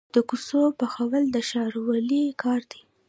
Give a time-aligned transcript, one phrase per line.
[0.15, 2.81] د کوڅو پخول د ښاروالۍ کار دی